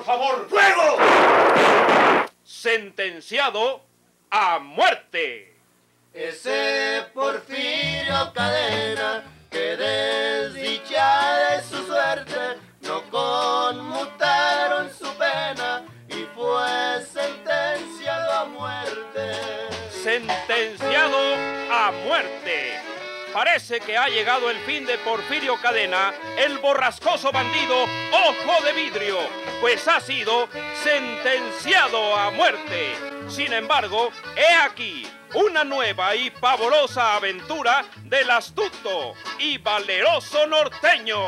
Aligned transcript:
por 0.00 0.04
favor. 0.04 0.48
¡Fuego! 0.48 0.96
Sentenciado 2.42 3.82
a 4.30 4.58
muerte. 4.58 5.54
Ese 6.14 7.04
Porfirio 7.12 8.32
Cadena, 8.34 9.24
que 9.50 9.76
desdichada 9.76 11.56
es 11.56 11.66
su 11.66 11.84
suerte, 11.86 12.58
no 12.82 13.02
conmutaron 13.10 14.90
su 14.90 15.06
pena 15.16 15.84
y 16.08 16.26
fue 16.34 17.04
sentenciado 17.04 18.32
a 18.32 18.44
muerte. 18.46 19.32
Sentenciado 19.90 21.18
a 21.70 21.92
muerte. 22.06 22.79
Parece 23.32 23.80
que 23.80 23.96
ha 23.96 24.08
llegado 24.08 24.50
el 24.50 24.58
fin 24.60 24.84
de 24.86 24.98
Porfirio 24.98 25.56
Cadena, 25.60 26.12
el 26.36 26.58
borrascoso 26.58 27.30
bandido 27.30 27.84
Ojo 27.84 28.64
de 28.64 28.72
Vidrio, 28.72 29.18
pues 29.60 29.86
ha 29.86 30.00
sido 30.00 30.48
sentenciado 30.82 32.16
a 32.16 32.32
muerte. 32.32 32.96
Sin 33.28 33.52
embargo, 33.52 34.10
he 34.36 34.54
aquí 34.54 35.08
una 35.34 35.62
nueva 35.62 36.16
y 36.16 36.30
pavorosa 36.30 37.14
aventura 37.14 37.84
del 38.02 38.30
astuto 38.30 39.14
y 39.38 39.58
valeroso 39.58 40.48
norteño. 40.48 41.20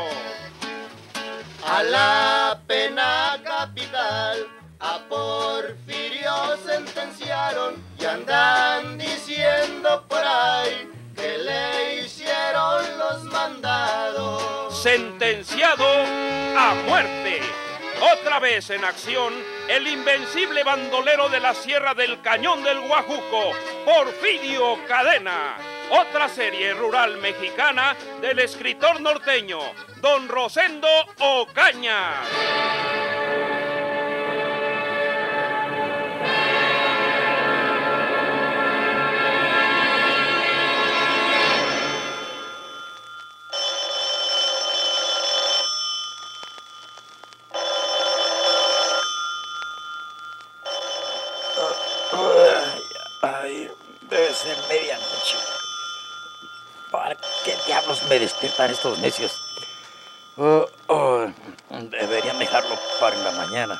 A 1.65 1.83
la 1.83 2.59
pena 2.67 3.39
capital, 3.45 4.45
a 4.81 4.99
Porfirio 5.07 6.57
sentenciaron 6.65 7.81
y 7.97 8.03
andan 8.03 8.97
diciendo 8.97 10.03
por 10.09 10.21
ahí 10.21 10.89
que 11.15 11.37
le 11.37 11.92
mandados. 13.23 14.81
Sentenciado 14.81 15.85
a 16.57 16.73
muerte. 16.87 17.41
Otra 18.19 18.39
vez 18.39 18.69
en 18.69 18.83
acción, 18.83 19.33
el 19.69 19.87
invencible 19.87 20.63
bandolero 20.63 21.29
de 21.29 21.39
la 21.39 21.53
Sierra 21.53 21.93
del 21.93 22.21
Cañón 22.21 22.63
del 22.63 22.81
Guajuco, 22.81 23.51
Porfirio 23.85 24.77
Cadena. 24.87 25.57
Otra 25.91 26.27
serie 26.27 26.73
rural 26.73 27.17
mexicana 27.17 27.95
del 28.21 28.39
escritor 28.39 28.99
norteño, 28.99 29.59
don 30.01 30.27
Rosendo 30.27 30.87
Ocaña. 31.19 33.02
Despiertan 58.23 58.71
estos 58.71 58.99
necios? 58.99 59.31
Oh, 60.37 60.65
oh, 60.87 61.27
deberían 61.69 62.39
dejarlo 62.39 62.75
para 62.99 63.15
la 63.17 63.31
mañana. 63.31 63.79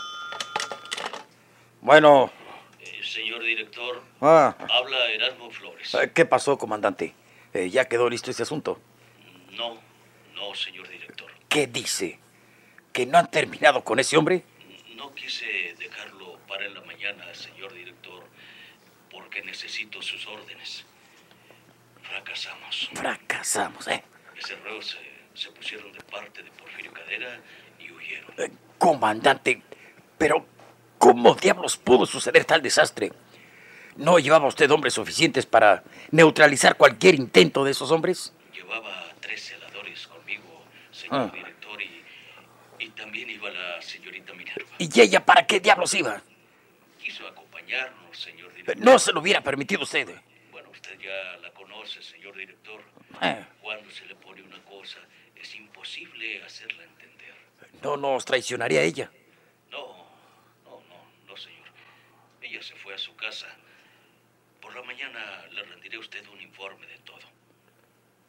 Bueno, 1.82 2.32
Eh, 2.80 3.02
señor 3.04 3.42
director, 3.44 4.02
ah, 4.22 4.56
habla 4.70 5.06
Erasmo 5.12 5.50
Flores. 5.52 5.94
eh, 5.96 6.12
¿qué 6.14 6.26
pasó, 6.26 6.58
comandante? 6.58 7.16
Eh, 7.54 7.70
¿Ya 7.70 7.86
quedó 7.88 8.10
listo 8.10 8.30
este 8.32 8.44
asunto? 8.44 8.80
No, 9.52 9.80
no, 10.36 10.56
señor 10.56 10.88
director. 10.88 11.30
¿Qué 11.50 11.68
dice? 11.68 12.20
¿Que 12.92 13.06
no 13.06 13.18
han 13.18 13.30
terminado 13.32 13.84
con 13.84 14.00
ese 14.00 14.18
hombre? 14.18 14.44
No 14.96 15.14
quise 15.14 15.46
dejarlo 15.78 16.38
para 16.48 16.66
en 16.66 16.74
la 16.74 16.82
mañana, 16.82 17.34
señor 17.34 17.74
director, 17.74 18.24
porque 19.12 19.42
necesito 19.42 20.02
sus 20.02 20.26
órdenes. 20.28 20.86
Fracasamos. 22.04 22.90
Fracasamos, 22.94 23.88
¿eh? 23.88 24.04
Ese 24.38 24.56
reo 24.58 24.82
se, 24.82 24.98
se 25.34 25.50
pusieron 25.52 25.92
de 25.92 26.00
parte 26.02 26.44
de 26.44 26.50
Porfirio 26.52 26.92
Cadena 26.94 27.40
y 27.80 27.92
huyeron. 27.92 28.32
Eh, 28.38 28.52
Comandante, 28.78 29.62
pero 30.18 30.46
¿cómo 30.98 31.36
diablos 31.36 31.78
pudo 31.78 32.06
suceder 32.06 32.44
tal 32.46 32.62
desastre? 32.62 33.12
¿No 33.96 34.18
llevaba 34.20 34.48
usted 34.48 34.70
hombres 34.72 34.94
suficientes 34.96 35.46
para 35.46 35.84
neutralizar 36.12 36.76
cualquier 36.76 37.16
intento 37.16 37.64
de 37.64 37.72
esos 37.72 37.92
hombres? 37.92 38.34
Llevaba 38.54 39.14
tres 39.22 39.42
celadores 39.44 40.08
conmigo, 40.08 40.64
señor 40.92 41.14
Ah. 41.14 41.32
director, 41.34 41.82
y, 41.82 42.04
y 42.80 42.90
también 42.90 43.30
iba 43.30 43.50
la 43.52 43.82
señorita 43.82 44.34
Minerva. 44.34 44.66
¿Y 44.80 45.00
ella 45.00 45.24
para 45.24 45.46
qué 45.46 45.60
diablos 45.60 45.94
iba? 45.94 46.22
Quiso 47.00 47.26
acompañarnos, 47.28 48.18
señor 48.18 48.52
director. 48.54 48.78
No 48.84 48.98
se 49.00 49.14
lo 49.14 49.22
hubiera 49.22 49.42
permitido 49.42 49.84
usted. 49.84 50.10
Bueno, 50.52 50.70
usted 50.72 51.00
ya 51.00 51.38
la 51.42 51.52
conoce, 51.52 52.02
señor 52.02 52.36
director. 52.36 52.82
Eh, 53.22 53.46
Cuando 53.62 53.90
se 53.92 54.06
le 54.08 54.16
pone 54.16 54.42
una 54.42 54.60
cosa, 54.64 54.98
es 55.36 55.54
imposible 55.98 56.44
hacerla 56.44 56.84
entender. 56.84 57.36
no 57.82 57.98
nos 57.98 58.26
traicionaría 58.26 58.82
ella. 58.82 59.12
No, 59.70 60.10
no, 60.64 60.82
no, 60.90 61.06
no, 61.28 61.38
señor. 61.38 61.68
Ella 62.42 62.62
se 62.62 62.76
fue 62.76 62.94
a 62.94 62.98
su 62.98 63.16
casa. 63.16 63.48
Por 64.62 64.76
la 64.76 64.84
mañana 64.84 65.46
le 65.52 65.64
rendiré 65.64 65.98
a 65.98 66.00
usted 66.00 66.26
un 66.28 66.42
informe 66.42 66.88
de 66.88 66.98
todo. 67.00 67.28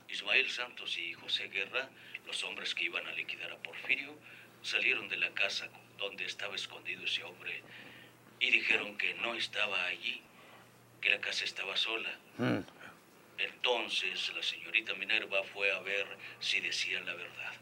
Ismael 0.08 0.50
Santos 0.50 0.96
y 0.98 1.14
José 1.14 1.48
Guerra, 1.48 1.88
los 2.26 2.42
hombres 2.44 2.74
que 2.74 2.84
iban 2.84 3.06
a 3.06 3.12
liquidar 3.12 3.52
a 3.52 3.56
Porfirio, 3.56 4.14
salieron 4.62 5.08
de 5.08 5.16
la 5.16 5.30
casa 5.30 5.68
donde 5.98 6.24
estaba 6.24 6.54
escondido 6.54 7.04
ese 7.04 7.22
hombre 7.24 7.62
y 8.40 8.50
dijeron 8.50 8.96
que 8.96 9.14
no 9.14 9.34
estaba 9.34 9.86
allí, 9.86 10.22
que 11.00 11.10
la 11.10 11.20
casa 11.20 11.44
estaba 11.44 11.76
sola. 11.76 12.18
Mm, 12.38 12.58
Entonces 13.88 14.32
la 14.34 14.42
señorita 14.42 14.94
Minerva 14.94 15.44
fue 15.44 15.70
a 15.70 15.78
ver 15.80 16.06
si 16.40 16.58
decían 16.60 17.04
la 17.04 17.12
verdad. 17.12 17.52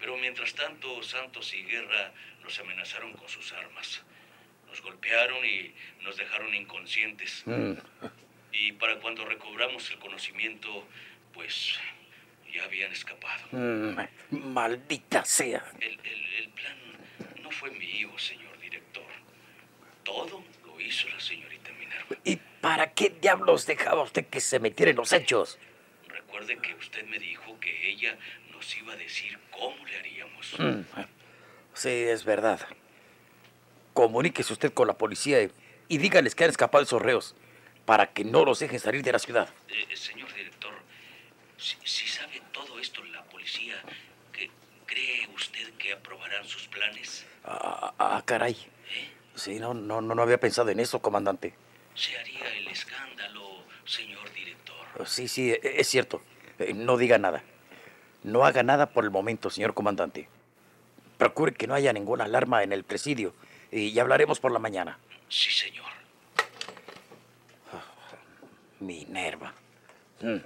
Pero 0.00 0.16
mientras 0.16 0.52
tanto, 0.52 1.00
Santos 1.04 1.54
y 1.54 1.62
Guerra 1.62 2.12
nos 2.42 2.58
amenazaron 2.58 3.12
con 3.12 3.28
sus 3.28 3.52
armas. 3.52 4.02
Nos 4.66 4.82
golpearon 4.82 5.44
y 5.46 5.72
nos 6.02 6.16
dejaron 6.16 6.52
inconscientes. 6.52 7.44
mm. 7.46 7.74
Y 8.50 8.72
para 8.72 8.98
cuando 8.98 9.24
recobramos 9.24 9.88
el 9.92 9.98
conocimiento, 10.00 10.88
pues 11.32 11.78
ya 12.52 12.64
habían 12.64 12.90
escapado. 12.90 13.46
Mm, 13.52 13.96
maldita 14.30 15.24
sea. 15.24 15.64
El, 15.78 16.00
el- 16.02 16.34
el 16.40 16.48
plan 16.48 16.76
no 17.42 17.50
fue 17.52 17.70
mío, 17.70 18.10
señor 18.18 18.58
director. 18.58 19.06
Todo 20.02 20.42
lo 20.64 20.80
hizo 20.80 21.08
la 21.10 21.20
señorita. 21.20 21.55
¿Y 22.24 22.36
para 22.60 22.92
qué 22.92 23.10
diablos 23.10 23.66
dejaba 23.66 24.02
usted 24.02 24.26
que 24.26 24.40
se 24.40 24.58
metiera 24.60 24.90
en 24.90 24.96
los 24.96 25.12
hechos? 25.12 25.58
Recuerde 26.08 26.58
que 26.58 26.74
usted 26.74 27.04
me 27.06 27.18
dijo 27.18 27.58
que 27.60 27.90
ella 27.90 28.16
nos 28.52 28.76
iba 28.76 28.92
a 28.92 28.96
decir 28.96 29.38
cómo 29.50 29.84
le 29.86 29.96
haríamos. 29.98 30.54
Mm, 30.58 30.80
Sí, 31.74 31.88
es 31.90 32.24
verdad. 32.24 32.60
Comuníquese 33.92 34.52
usted 34.52 34.72
con 34.72 34.86
la 34.86 34.94
policía 34.98 35.42
y, 35.42 35.50
y 35.88 35.98
dígales 35.98 36.34
que 36.34 36.44
han 36.44 36.50
escapado 36.50 36.84
esos 36.84 37.00
reos 37.02 37.34
para 37.84 38.12
que 38.12 38.24
no 38.24 38.44
los 38.44 38.58
dejen 38.58 38.80
salir 38.80 39.02
de 39.02 39.12
la 39.12 39.18
ciudad. 39.18 39.48
Eh, 39.68 39.96
señor 39.96 40.32
director, 40.34 40.72
si, 41.56 41.76
si 41.84 42.06
sabe 42.08 42.42
todo 42.52 42.78
esto 42.78 43.02
la 43.04 43.22
policía, 43.24 43.76
¿qué- 44.32 44.50
¿cree 44.86 45.28
usted 45.34 45.72
que 45.74 45.92
aprobarán 45.92 46.44
sus 46.46 46.66
planes? 46.68 47.26
Ah, 47.44 47.94
ah, 47.98 48.22
caray. 48.26 48.56
Sí, 49.34 49.58
no, 49.60 49.72
no, 49.74 50.00
no, 50.00 50.14
no 50.14 50.22
había 50.22 50.40
pensado 50.40 50.70
en 50.70 50.80
eso, 50.80 51.00
comandante. 51.00 51.54
¿Se 51.96 52.16
haría 52.18 52.54
el 52.56 52.68
escándalo, 52.68 53.64
señor 53.84 54.30
director? 54.32 55.06
Sí, 55.06 55.28
sí, 55.28 55.50
e- 55.52 55.60
es 55.80 55.88
cierto. 55.88 56.22
Eh, 56.58 56.72
No 56.74 56.96
diga 56.96 57.18
nada. 57.18 57.42
No 58.22 58.44
haga 58.44 58.62
nada 58.62 58.86
por 58.90 59.04
el 59.04 59.10
momento, 59.10 59.50
señor 59.50 59.74
comandante. 59.74 60.28
Procure 61.18 61.52
que 61.54 61.66
no 61.66 61.74
haya 61.74 61.92
ninguna 61.92 62.24
alarma 62.24 62.62
en 62.62 62.72
el 62.72 62.84
presidio 62.84 63.34
y 63.70 63.98
hablaremos 63.98 64.40
por 64.40 64.52
la 64.52 64.58
mañana. 64.58 64.98
Sí, 65.28 65.50
señor. 65.50 65.86
Minerva. 68.80 69.54
Mm. 70.20 70.36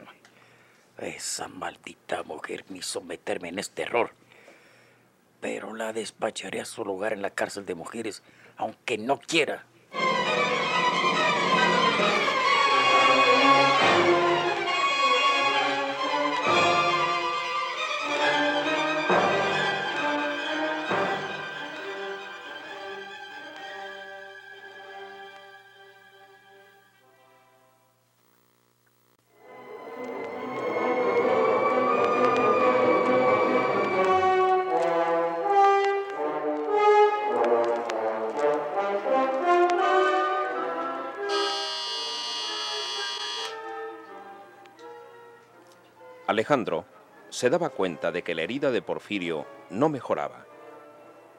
Esa 0.99 1.49
maldita 1.49 2.23
mujer 2.23 2.65
me 2.69 2.79
hizo 2.79 3.01
meterme 3.01 3.49
en 3.49 3.59
este 3.59 3.83
error. 3.83 4.13
Pero 5.41 5.75
la 5.75 5.93
despacharé 5.93 6.61
a 6.61 6.65
su 6.65 6.85
lugar 6.85 7.13
en 7.13 7.23
la 7.23 7.31
cárcel 7.31 7.65
de 7.67 7.75
mujeres, 7.75 8.23
aunque 8.57 8.99
no 8.99 9.19
quiera. 9.19 9.65
Alejandro 46.31 46.85
se 47.29 47.51
daba 47.51 47.71
cuenta 47.71 48.13
de 48.13 48.23
que 48.23 48.37
la 48.37 48.43
herida 48.43 48.71
de 48.71 48.83
Porfirio 48.83 49.49
no 49.69 49.89
mejoraba. 49.89 50.47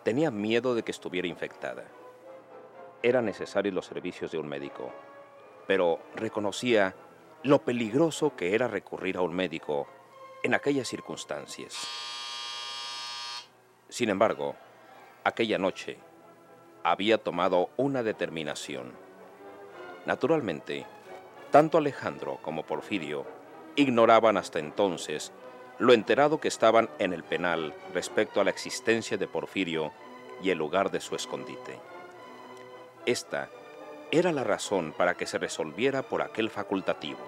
Tenía 0.03 0.31
miedo 0.31 0.75
de 0.75 0.83
que 0.83 0.91
estuviera 0.91 1.29
infectada. 1.29 1.85
Eran 3.01 3.23
necesarios 3.23 3.73
los 3.73 3.85
servicios 3.85 4.33
de 4.33 4.37
un 4.37 4.49
médico, 4.49 4.91
pero 5.65 6.01
reconocía 6.13 6.93
lo 7.43 7.59
peligroso 7.59 8.35
que 8.35 8.53
era 8.53 8.67
recurrir 8.67 9.15
a 9.15 9.21
un 9.21 9.33
médico 9.33 9.87
en 10.43 10.55
aquellas 10.55 10.89
circunstancias. 10.89 11.87
Sin 13.87 14.09
embargo, 14.09 14.57
aquella 15.23 15.57
noche 15.57 15.99
había 16.83 17.17
tomado 17.17 17.69
una 17.77 18.03
determinación. 18.03 18.91
Naturalmente, 20.05 20.85
tanto 21.49 21.77
Alejandro 21.77 22.39
como 22.41 22.65
Porfirio 22.65 23.39
ignoraban 23.75 24.37
hasta 24.37 24.59
entonces 24.59 25.31
lo 25.79 25.93
enterado 25.93 26.39
que 26.39 26.47
estaban 26.47 26.89
en 26.99 27.13
el 27.13 27.23
penal 27.23 27.73
respecto 27.93 28.39
a 28.39 28.43
la 28.43 28.51
existencia 28.51 29.17
de 29.17 29.27
Porfirio 29.27 29.91
y 30.43 30.49
el 30.51 30.57
lugar 30.57 30.91
de 30.91 30.99
su 30.99 31.15
escondite. 31.15 31.79
Esta 33.05 33.49
era 34.11 34.31
la 34.31 34.43
razón 34.43 34.93
para 34.95 35.15
que 35.15 35.25
se 35.25 35.39
resolviera 35.39 36.03
por 36.03 36.21
aquel 36.21 36.49
facultativo. 36.49 37.19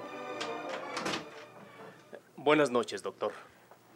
Buenas 2.36 2.70
noches, 2.70 3.02
doctor. 3.02 3.32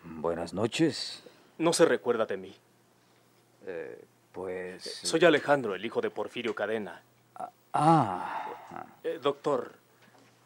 Buenas 0.04 0.54
noches. 0.54 1.24
No 1.58 1.74
se 1.74 1.86
recuerda 1.86 2.26
de 2.26 2.38
mí. 2.38 2.56
Eh, 3.66 4.06
pues... 4.32 4.84
Soy 5.04 5.24
Alejandro, 5.26 5.76
el 5.76 5.86
hijo 5.86 6.02
de 6.02 6.10
Porfirio 6.10 6.56
Cadena. 6.56 7.02
Ah, 7.74 8.48
Eh, 9.04 9.20
doctor, 9.22 9.74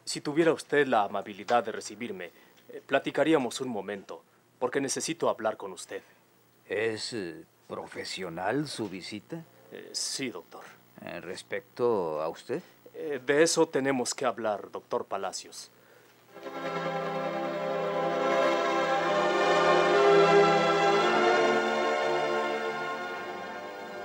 si 0.04 0.20
tuviera 0.20 0.52
usted 0.52 0.86
la 0.86 1.04
amabilidad 1.04 1.64
de 1.64 1.72
recibirme, 1.72 2.30
eh, 2.68 2.82
platicaríamos 2.86 3.60
un 3.60 3.68
momento, 3.68 4.22
porque 4.58 4.80
necesito 4.80 5.28
hablar 5.28 5.56
con 5.56 5.72
usted. 5.72 6.02
¿es 6.68 7.12
eh, 7.12 7.44
profesional 7.68 8.68
su 8.68 8.88
visita 8.88 9.42
Eh, 9.72 9.90
sí, 9.92 10.30
doctor. 10.30 10.64
eh, 11.04 11.20
respecto 11.20 12.20
a 12.22 12.28
usted? 12.28 12.62
Eh, 12.94 13.20
de 13.24 13.42
eso 13.42 13.66
tenemos 13.68 14.14
que 14.14 14.24
hablar, 14.26 14.70
doctor 14.70 15.04
Palacios. 15.06 15.70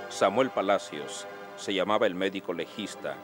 Samuel 0.08 0.50
Palacios 0.50 1.26
se 1.56 1.74
llamaba 1.74 2.06
el 2.06 2.14
médico 2.14 2.52
legista 2.52 3.16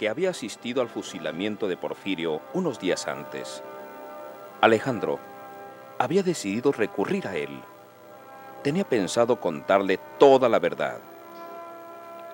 que 0.00 0.08
había 0.08 0.30
asistido 0.30 0.80
al 0.80 0.88
fusilamiento 0.88 1.68
de 1.68 1.76
Porfirio 1.76 2.40
unos 2.54 2.80
días 2.80 3.06
antes. 3.06 3.62
Alejandro 4.62 5.18
había 5.98 6.22
decidido 6.22 6.72
recurrir 6.72 7.28
a 7.28 7.36
él. 7.36 7.50
Tenía 8.62 8.84
pensado 8.84 9.38
contarle 9.42 10.00
toda 10.18 10.48
la 10.48 10.58
verdad. 10.58 11.00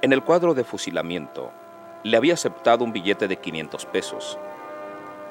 En 0.01 0.13
el 0.13 0.23
cuadro 0.23 0.55
de 0.55 0.63
fusilamiento 0.63 1.51
le 2.05 2.17
había 2.17 2.35
aceptado 2.35 2.85
un 2.85 2.93
billete 2.93 3.27
de 3.27 3.37
500 3.37 3.85
pesos. 3.87 4.39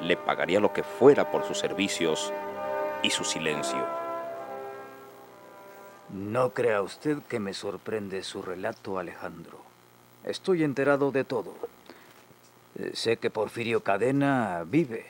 Le 0.01 0.17
pagaría 0.17 0.59
lo 0.59 0.73
que 0.73 0.83
fuera 0.83 1.31
por 1.31 1.45
sus 1.45 1.57
servicios 1.57 2.33
y 3.01 3.11
su 3.11 3.23
silencio. 3.23 3.87
No 6.09 6.49
crea 6.49 6.81
usted 6.81 7.19
que 7.29 7.39
me 7.39 7.53
sorprende 7.53 8.23
su 8.23 8.41
relato, 8.41 8.99
Alejandro. 8.99 9.59
Estoy 10.25 10.65
enterado 10.65 11.13
de 11.13 11.23
todo. 11.23 11.53
Eh, 12.79 12.91
Sé 12.93 13.17
que 13.17 13.29
Porfirio 13.29 13.81
Cadena 13.83 14.63
vive. 14.65 15.05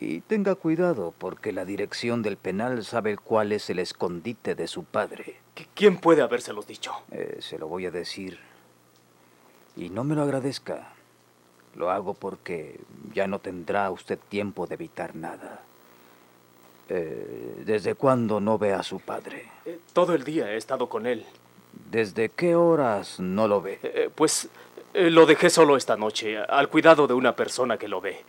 Y 0.00 0.20
tenga 0.20 0.54
cuidado 0.54 1.14
porque 1.16 1.52
la 1.52 1.64
dirección 1.64 2.22
del 2.22 2.36
penal 2.36 2.84
sabe 2.84 3.16
cuál 3.16 3.52
es 3.52 3.70
el 3.70 3.78
escondite 3.78 4.54
de 4.54 4.66
su 4.66 4.84
padre. 4.84 5.36
¿Qui- 5.56 5.66
¿Quién 5.74 5.96
puede 5.98 6.20
habérselos 6.22 6.66
dicho? 6.66 6.92
Eh, 7.10 7.38
se 7.40 7.58
lo 7.58 7.68
voy 7.68 7.86
a 7.86 7.90
decir. 7.90 8.38
Y 9.76 9.88
no 9.90 10.04
me 10.04 10.14
lo 10.14 10.22
agradezca. 10.22 10.92
Lo 11.74 11.90
hago 11.90 12.14
porque 12.14 12.78
ya 13.14 13.26
no 13.26 13.38
tendrá 13.38 13.90
usted 13.90 14.18
tiempo 14.28 14.66
de 14.66 14.74
evitar 14.74 15.16
nada. 15.16 15.62
Eh, 16.88 17.62
¿Desde 17.64 17.94
cuándo 17.94 18.40
no 18.40 18.58
ve 18.58 18.74
a 18.74 18.82
su 18.82 19.00
padre? 19.00 19.48
Eh, 19.64 19.78
todo 19.92 20.14
el 20.14 20.22
día 20.24 20.50
he 20.52 20.56
estado 20.56 20.88
con 20.88 21.06
él. 21.06 21.24
¿Desde 21.90 22.28
qué 22.28 22.54
horas 22.56 23.18
no 23.20 23.48
lo 23.48 23.62
ve? 23.62 24.10
Pues 24.14 24.48
eh, 24.94 25.10
lo 25.10 25.26
dejé 25.26 25.50
solo 25.50 25.76
esta 25.76 25.96
noche, 25.96 26.38
al 26.38 26.68
cuidado 26.68 27.06
de 27.06 27.14
una 27.14 27.36
persona 27.36 27.76
que 27.76 27.88
lo 27.88 28.00
ve. 28.00 28.22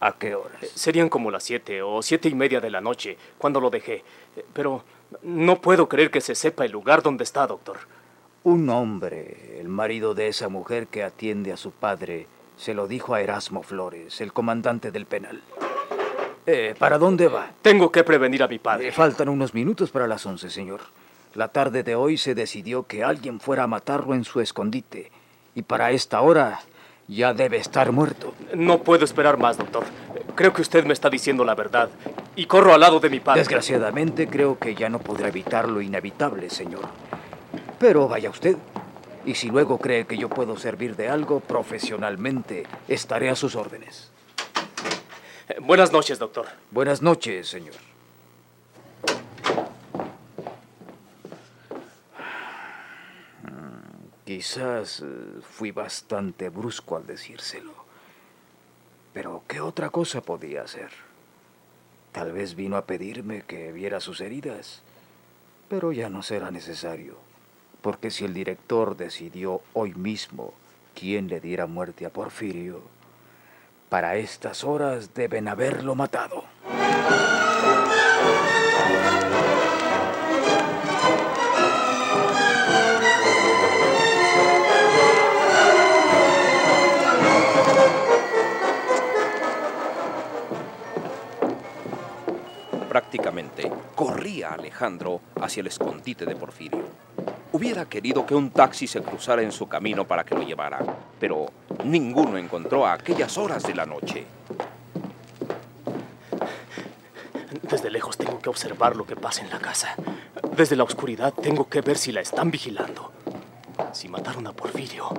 ¿A 0.00 0.12
qué 0.12 0.34
horas? 0.34 0.62
Eh, 0.62 0.70
Serían 0.74 1.08
como 1.08 1.30
las 1.30 1.44
siete 1.44 1.82
o 1.82 2.02
siete 2.02 2.28
y 2.28 2.34
media 2.34 2.60
de 2.60 2.70
la 2.70 2.80
noche 2.80 3.16
cuando 3.38 3.60
lo 3.60 3.70
dejé. 3.70 4.04
Eh, 4.36 4.44
Pero 4.52 4.84
no 5.22 5.60
puedo 5.60 5.88
creer 5.88 6.10
que 6.10 6.20
se 6.20 6.34
sepa 6.34 6.64
el 6.64 6.72
lugar 6.72 7.02
donde 7.02 7.24
está, 7.24 7.46
doctor. 7.46 7.78
Un 8.44 8.68
hombre, 8.70 9.58
el 9.60 9.68
marido 9.68 10.14
de 10.14 10.28
esa 10.28 10.48
mujer 10.48 10.88
que 10.88 11.04
atiende 11.04 11.52
a 11.52 11.56
su 11.56 11.70
padre, 11.70 12.26
se 12.56 12.74
lo 12.74 12.88
dijo 12.88 13.14
a 13.14 13.20
Erasmo 13.20 13.62
Flores, 13.62 14.20
el 14.20 14.32
comandante 14.32 14.90
del 14.90 15.06
penal. 15.06 15.40
Eh, 16.44 16.74
¿Para 16.76 16.98
dónde 16.98 17.28
va? 17.28 17.52
Tengo 17.62 17.92
que 17.92 18.02
prevenir 18.02 18.42
a 18.42 18.48
mi 18.48 18.58
padre. 18.58 18.88
Eh, 18.88 18.92
faltan 18.92 19.28
unos 19.28 19.54
minutos 19.54 19.90
para 19.90 20.08
las 20.08 20.26
once, 20.26 20.50
señor. 20.50 20.80
La 21.34 21.48
tarde 21.48 21.84
de 21.84 21.94
hoy 21.94 22.18
se 22.18 22.34
decidió 22.34 22.82
que 22.86 23.04
alguien 23.04 23.38
fuera 23.38 23.62
a 23.62 23.68
matarlo 23.68 24.14
en 24.14 24.24
su 24.24 24.40
escondite. 24.40 25.12
Y 25.54 25.62
para 25.62 25.90
esta 25.90 26.20
hora 26.20 26.60
ya 27.08 27.34
debe 27.34 27.58
estar 27.58 27.92
muerto. 27.92 28.34
No 28.54 28.82
puedo 28.82 29.04
esperar 29.04 29.38
más, 29.38 29.58
doctor. 29.58 29.84
Creo 30.34 30.52
que 30.52 30.62
usted 30.62 30.84
me 30.84 30.92
está 30.92 31.10
diciendo 31.10 31.44
la 31.44 31.54
verdad. 31.54 31.90
Y 32.36 32.46
corro 32.46 32.72
al 32.72 32.80
lado 32.80 33.00
de 33.00 33.10
mi 33.10 33.20
padre. 33.20 33.40
Desgraciadamente 33.40 34.28
creo 34.28 34.58
que 34.58 34.74
ya 34.74 34.88
no 34.88 34.98
podrá 34.98 35.28
evitar 35.28 35.68
lo 35.68 35.82
inevitable, 35.82 36.48
señor. 36.48 36.88
Pero 37.78 38.08
vaya 38.08 38.30
usted. 38.30 38.56
Y 39.24 39.34
si 39.34 39.48
luego 39.48 39.78
cree 39.78 40.06
que 40.06 40.16
yo 40.16 40.28
puedo 40.28 40.56
servir 40.56 40.96
de 40.96 41.08
algo 41.08 41.40
profesionalmente, 41.40 42.64
estaré 42.88 43.28
a 43.28 43.36
sus 43.36 43.54
órdenes. 43.54 44.10
Buenas 45.60 45.92
noches, 45.92 46.18
doctor. 46.18 46.46
Buenas 46.70 47.02
noches, 47.02 47.48
señor. 47.48 47.91
Quizás 54.34 55.00
eh, 55.00 55.04
fui 55.42 55.72
bastante 55.72 56.48
brusco 56.48 56.96
al 56.96 57.06
decírselo. 57.06 57.74
Pero 59.12 59.42
¿qué 59.46 59.60
otra 59.60 59.90
cosa 59.90 60.22
podía 60.22 60.62
hacer? 60.62 60.88
Tal 62.12 62.32
vez 62.32 62.54
vino 62.54 62.78
a 62.78 62.86
pedirme 62.86 63.42
que 63.42 63.72
viera 63.72 64.00
sus 64.00 64.22
heridas. 64.22 64.80
Pero 65.68 65.92
ya 65.92 66.08
no 66.08 66.22
será 66.22 66.50
necesario. 66.50 67.18
Porque 67.82 68.10
si 68.10 68.24
el 68.24 68.32
director 68.32 68.96
decidió 68.96 69.60
hoy 69.74 69.92
mismo 69.92 70.54
quién 70.94 71.28
le 71.28 71.38
diera 71.38 71.66
muerte 71.66 72.06
a 72.06 72.10
Porfirio, 72.10 72.80
para 73.90 74.16
estas 74.16 74.64
horas 74.64 75.12
deben 75.12 75.46
haberlo 75.46 75.94
matado. 75.94 76.44
Alejandro 94.82 95.20
hacia 95.40 95.60
el 95.60 95.68
escondite 95.68 96.26
de 96.26 96.34
Porfirio. 96.34 96.82
Hubiera 97.52 97.84
querido 97.84 98.26
que 98.26 98.34
un 98.34 98.50
taxi 98.50 98.88
se 98.88 99.00
cruzara 99.00 99.40
en 99.40 99.52
su 99.52 99.68
camino 99.68 100.04
para 100.08 100.24
que 100.24 100.34
lo 100.34 100.42
llevara, 100.42 100.80
pero 101.20 101.46
ninguno 101.84 102.36
encontró 102.36 102.84
a 102.84 102.94
aquellas 102.94 103.38
horas 103.38 103.62
de 103.62 103.76
la 103.76 103.86
noche. 103.86 104.26
Desde 107.70 107.90
lejos 107.90 108.16
tengo 108.16 108.40
que 108.40 108.50
observar 108.50 108.96
lo 108.96 109.06
que 109.06 109.14
pasa 109.14 109.42
en 109.42 109.50
la 109.50 109.60
casa. 109.60 109.94
Desde 110.56 110.74
la 110.74 110.82
oscuridad 110.82 111.32
tengo 111.32 111.68
que 111.68 111.80
ver 111.80 111.96
si 111.96 112.10
la 112.10 112.20
están 112.20 112.50
vigilando. 112.50 113.12
Si 113.92 114.08
mataron 114.08 114.48
a 114.48 114.52
Porfirio, 114.52 115.10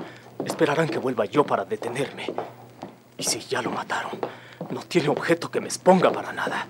esperarán 0.43 0.89
que 0.89 0.97
vuelva 0.97 1.23
yo 1.23 1.45
para 1.45 1.63
detenerme. 1.63 2.25
Y 3.17 3.23
si 3.23 3.39
ya 3.39 3.61
lo 3.61 3.71
mataron, 3.71 4.19
no 4.71 4.81
tiene 4.81 5.07
objeto 5.07 5.49
que 5.49 5.61
me 5.61 5.67
exponga 5.67 6.11
para 6.11 6.33
nada. 6.33 6.67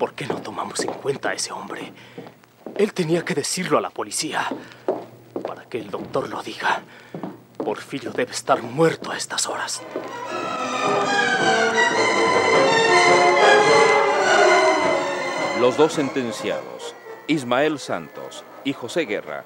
¿Por 0.00 0.14
qué 0.14 0.26
no 0.26 0.39
tomamos 0.70 0.80
en 0.84 1.02
cuenta 1.02 1.30
a 1.30 1.32
ese 1.34 1.52
hombre? 1.52 1.92
Él 2.76 2.92
tenía 2.92 3.24
que 3.24 3.34
decirlo 3.34 3.78
a 3.78 3.80
la 3.80 3.90
policía. 3.90 4.46
Para 5.46 5.64
que 5.64 5.78
el 5.78 5.90
doctor 5.90 6.28
lo 6.28 6.42
diga. 6.42 6.82
Porfirio 7.56 8.10
debe 8.12 8.32
estar 8.32 8.62
muerto 8.62 9.10
a 9.10 9.16
estas 9.16 9.46
horas. 9.46 9.82
Los 15.60 15.76
dos 15.76 15.92
sentenciados, 15.92 16.94
Ismael 17.26 17.78
Santos 17.78 18.44
y 18.64 18.72
José 18.72 19.02
Guerra, 19.02 19.44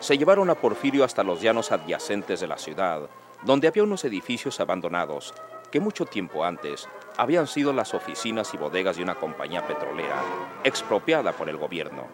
se 0.00 0.16
llevaron 0.16 0.48
a 0.50 0.54
Porfirio 0.54 1.04
hasta 1.04 1.24
los 1.24 1.40
llanos 1.40 1.72
adyacentes 1.72 2.40
de 2.40 2.46
la 2.46 2.58
ciudad, 2.58 3.08
donde 3.42 3.66
había 3.66 3.82
unos 3.82 4.04
edificios 4.04 4.60
abandonados 4.60 5.34
que 5.72 5.80
mucho 5.80 6.06
tiempo 6.06 6.44
antes 6.44 6.88
habían 7.16 7.46
sido 7.46 7.72
las 7.72 7.94
oficinas 7.94 8.52
y 8.54 8.56
bodegas 8.56 8.96
de 8.96 9.02
una 9.02 9.14
compañía 9.14 9.66
petrolera 9.66 10.22
expropiada 10.64 11.32
por 11.32 11.48
el 11.48 11.56
gobierno. 11.56 12.06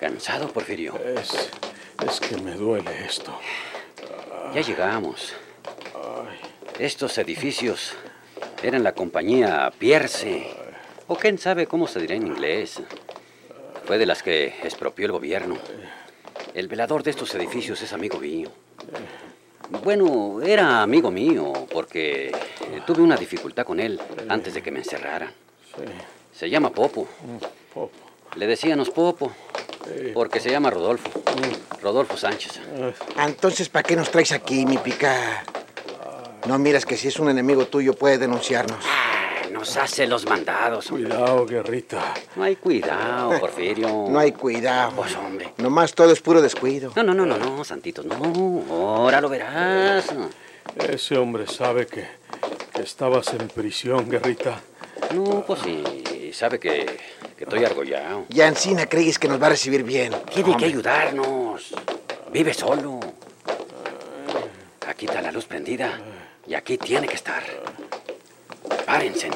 ¿Cansado, 0.00 0.48
Porfirio? 0.48 0.96
Es, 0.96 1.50
es 2.06 2.20
que 2.20 2.36
me 2.38 2.52
duele 2.52 3.04
esto. 3.04 3.38
Ya 4.54 4.60
llegamos. 4.60 5.34
Estos 6.78 7.18
edificios 7.18 7.94
eran 8.62 8.84
la 8.84 8.92
compañía 8.92 9.72
Pierce. 9.78 10.46
O 11.06 11.16
quién 11.16 11.38
sabe 11.38 11.66
cómo 11.66 11.86
se 11.86 12.00
dirá 12.00 12.14
en 12.14 12.26
inglés. 12.26 12.80
Fue 13.84 13.98
de 13.98 14.06
las 14.06 14.22
que 14.22 14.46
expropió 14.62 15.06
el 15.06 15.12
gobierno. 15.12 15.56
El 16.58 16.66
velador 16.66 17.04
de 17.04 17.10
estos 17.10 17.32
edificios 17.36 17.80
es 17.82 17.92
amigo 17.92 18.18
mío. 18.18 18.50
Bueno, 19.84 20.42
era 20.42 20.82
amigo 20.82 21.08
mío 21.08 21.52
porque 21.70 22.32
tuve 22.84 23.00
una 23.00 23.16
dificultad 23.16 23.64
con 23.64 23.78
él 23.78 24.00
antes 24.28 24.54
de 24.54 24.60
que 24.60 24.72
me 24.72 24.80
encerraran. 24.80 25.30
Se 26.34 26.50
llama 26.50 26.70
Popo. 26.70 27.06
Popo. 27.72 27.92
Le 28.34 28.48
decíamos 28.48 28.90
Popo 28.90 29.30
porque 30.12 30.40
se 30.40 30.50
llama 30.50 30.68
Rodolfo. 30.70 31.22
Rodolfo 31.80 32.16
Sánchez. 32.16 32.60
Entonces, 33.24 33.68
¿para 33.68 33.84
qué 33.84 33.94
nos 33.94 34.10
traes 34.10 34.32
aquí, 34.32 34.66
mi 34.66 34.78
pica? 34.78 35.44
No 36.48 36.58
miras 36.58 36.84
que 36.84 36.96
si 36.96 37.06
es 37.06 37.20
un 37.20 37.30
enemigo 37.30 37.66
tuyo 37.66 37.94
puede 37.94 38.18
denunciarnos. 38.18 38.84
Nos 39.58 39.76
hace 39.76 40.06
los 40.06 40.24
mandados. 40.24 40.86
Cuidado, 40.86 41.44
guerrita. 41.44 42.14
No 42.36 42.44
hay 42.44 42.54
cuidado, 42.54 43.40
Porfirio. 43.40 44.06
No 44.08 44.16
hay 44.16 44.30
cuidado. 44.30 44.92
Pues, 44.94 45.16
hombre. 45.16 45.52
Nomás 45.56 45.92
todo 45.94 46.12
es 46.12 46.20
puro 46.20 46.40
descuido. 46.40 46.92
No, 46.94 47.02
no, 47.02 47.12
no, 47.12 47.26
no, 47.26 47.36
no, 47.36 47.64
Santitos, 47.64 48.04
no. 48.06 48.64
Ahora 48.70 49.20
lo 49.20 49.28
verás. 49.28 50.14
Ese 50.76 51.18
hombre 51.18 51.48
sabe 51.48 51.88
que, 51.88 52.06
que 52.72 52.82
estabas 52.82 53.34
en 53.34 53.48
prisión, 53.48 54.08
guerrita. 54.08 54.60
No, 55.12 55.42
pues 55.44 55.58
sí, 55.64 56.30
sabe 56.32 56.60
que, 56.60 56.86
que 57.36 57.42
estoy 57.42 57.64
argollado. 57.64 58.26
Y 58.28 58.40
Ancina 58.42 58.86
crees 58.86 59.18
que 59.18 59.26
nos 59.26 59.42
va 59.42 59.46
a 59.46 59.50
recibir 59.50 59.82
bien. 59.82 60.14
Tiene 60.32 60.56
que 60.56 60.66
ayudarnos. 60.66 61.74
Vive 62.30 62.54
solo. 62.54 63.00
Aquí 64.86 65.06
está 65.06 65.20
la 65.20 65.32
luz 65.32 65.46
prendida 65.46 65.98
y 66.46 66.54
aquí 66.54 66.78
tiene 66.78 67.08
que 67.08 67.16
estar. 67.16 67.42
Párense. 68.88 69.28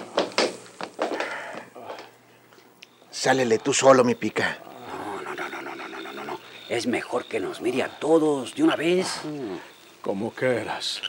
Sálele 3.11 3.59
tú 3.59 3.75
solo, 3.75 4.03
mi 4.03 4.15
pica. 4.15 4.57
No, 4.89 5.21
no, 5.21 5.35
no, 5.35 5.47
no, 5.51 5.61
no, 5.61 5.75
no, 5.77 5.89
no, 5.89 6.01
no, 6.01 6.13
no, 6.15 6.25
no. 6.25 6.41
Es 6.71 6.87
mejor 6.87 7.27
que 7.27 7.39
nos 7.39 7.61
mire 7.61 7.83
a 7.83 7.99
todos 7.99 8.55
de 8.55 8.63
una 8.63 8.77
vez. 8.77 9.21
Como 10.01 10.31
quieras. 10.31 11.03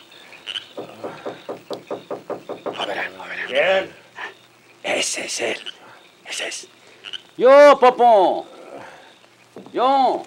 A 2.78 2.86
ver, 2.86 3.00
a 3.00 3.28
ver. 3.28 3.46
¿Quién? 3.48 3.90
Ese 4.84 5.24
es 5.28 5.40
él. 5.40 5.60
Ese 6.26 6.50
es. 6.50 6.68
Yo, 7.38 7.80
Popo. 7.80 8.46
Yo. 9.72 10.22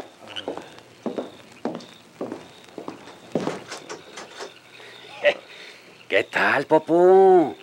¿Qué 6.09 6.25
tal, 6.25 6.65
Popo? 6.65 7.57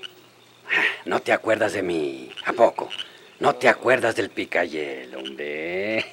¿No 1.05 1.19
te 1.21 1.33
acuerdas 1.33 1.73
de 1.73 1.83
mí? 1.83 2.29
¿A 2.45 2.53
poco? 2.53 2.89
¿No 3.39 3.55
te 3.55 3.67
acuerdas 3.67 4.15
del 4.15 4.29
picayel, 4.29 5.13
hombre? 5.15 6.05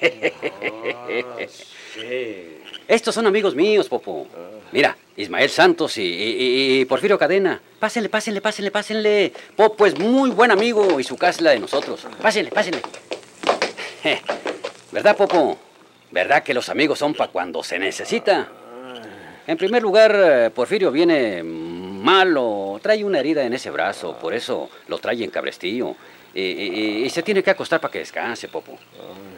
Sí. 1.93 2.57
Estos 2.87 3.15
son 3.15 3.25
amigos 3.27 3.55
míos, 3.55 3.87
Popo. 3.87 4.27
Mira, 4.71 4.97
Ismael 5.15 5.49
Santos 5.49 5.97
y, 5.97 6.01
y- 6.03 6.81
y 6.81 6.85
Porfirio 6.85 7.17
Cadena. 7.17 7.61
Pásenle, 7.79 8.09
pásenle, 8.09 8.41
pásenle, 8.41 8.71
pásenle. 8.71 9.33
Popo 9.55 9.85
es 9.85 9.97
muy 9.97 10.29
buen 10.31 10.51
amigo 10.51 10.99
y 10.99 11.03
su 11.03 11.15
casa 11.17 11.37
es 11.37 11.41
la 11.41 11.51
de 11.51 11.59
nosotros. 11.59 12.05
Pásenle, 12.21 12.51
pásenle. 12.51 12.81
¿Verdad, 14.91 15.15
Popo? 15.15 15.57
¿Verdad 16.11 16.43
que 16.43 16.53
los 16.53 16.67
amigos 16.69 16.99
son 16.99 17.13
para 17.13 17.31
cuando 17.31 17.63
se 17.63 17.79
necesita? 17.79 18.49
En 19.47 19.57
primer 19.57 19.81
lugar, 19.81 20.13
eh, 20.15 20.49
Porfirio 20.53 20.91
viene 20.91 21.41
malo, 22.01 22.79
trae 22.81 23.03
una 23.03 23.19
herida 23.19 23.43
en 23.43 23.53
ese 23.53 23.69
brazo, 23.71 24.17
por 24.19 24.33
eso 24.33 24.69
lo 24.87 24.97
trae 24.99 25.23
en 25.23 25.29
cabrestillo. 25.31 25.95
Y, 26.33 26.41
y- 26.41 27.03
y 27.05 27.09
se 27.09 27.23
tiene 27.23 27.43
que 27.43 27.49
acostar 27.51 27.81
para 27.81 27.91
que 27.91 27.99
descanse, 27.99 28.47
Popo. 28.47 28.77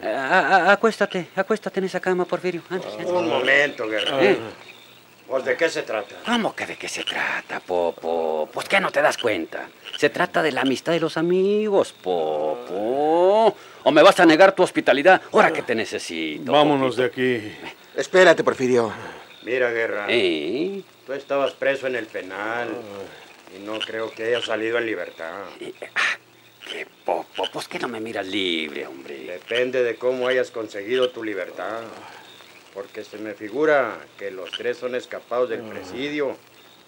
A- 0.02 0.06
a- 0.08 0.56
a- 0.68 0.72
acuéstate, 0.72 1.26
acuéstate 1.34 1.80
en 1.80 1.86
esa 1.86 1.98
cama, 2.00 2.24
Porfirio. 2.24 2.62
Ándale, 2.70 2.92
ándale. 3.00 3.18
Un 3.18 3.28
momento, 3.28 3.88
guerra. 3.88 4.22
Eh, 4.24 4.38
Pues, 5.26 5.42
¿de 5.46 5.56
qué 5.56 5.70
se 5.70 5.82
trata? 5.82 6.16
¿Cómo 6.26 6.54
que 6.54 6.66
de 6.66 6.76
qué 6.76 6.86
se 6.86 7.02
trata, 7.02 7.58
Popo? 7.58 8.46
Pues 8.52 8.68
que 8.68 8.78
no 8.78 8.90
te 8.92 9.00
das 9.00 9.16
cuenta. 9.16 9.68
Se 9.98 10.10
trata 10.10 10.42
de 10.42 10.52
la 10.52 10.60
amistad 10.60 10.92
de 10.92 11.00
los 11.00 11.16
amigos, 11.16 11.94
Popo. 11.94 13.56
¿O 13.82 13.90
me 13.90 14.02
vas 14.02 14.20
a 14.20 14.26
negar 14.26 14.52
tu 14.52 14.62
hospitalidad 14.62 15.20
ahora 15.32 15.50
que 15.52 15.62
te 15.62 15.74
necesito? 15.74 16.52
Vámonos 16.52 16.94
Popito? 16.96 17.02
de 17.02 17.06
aquí. 17.40 17.52
Espérate, 17.96 18.44
Porfirio. 18.44 18.92
Mira, 19.44 19.70
guerra. 19.70 20.06
¿Eh? 20.08 20.82
Tú 21.06 21.12
estabas 21.12 21.52
preso 21.52 21.86
en 21.86 21.96
el 21.96 22.06
penal. 22.06 22.68
Y 23.54 23.62
no 23.64 23.78
creo 23.78 24.10
que 24.10 24.24
hayas 24.24 24.44
salido 24.44 24.78
en 24.78 24.86
libertad. 24.86 25.44
Eh, 25.60 25.72
ah, 25.94 26.18
¿Qué, 26.68 26.86
Popo? 27.04 27.44
Pues 27.52 27.68
que 27.68 27.78
no 27.78 27.88
me 27.88 28.00
miras 28.00 28.26
libre, 28.26 28.86
hombre. 28.86 29.18
Depende 29.18 29.82
de 29.82 29.96
cómo 29.96 30.26
hayas 30.26 30.50
conseguido 30.50 31.10
tu 31.10 31.22
libertad. 31.22 31.82
Porque 32.72 33.04
se 33.04 33.18
me 33.18 33.34
figura 33.34 33.98
que 34.18 34.30
los 34.30 34.50
tres 34.50 34.78
son 34.78 34.94
escapados 34.94 35.50
del 35.50 35.60
presidio 35.60 36.36